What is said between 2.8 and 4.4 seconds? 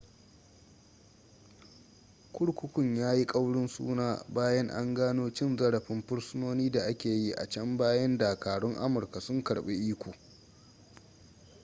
ya yi ƙaurin suna